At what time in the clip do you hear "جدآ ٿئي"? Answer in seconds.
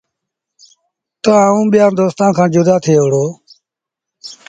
2.53-2.95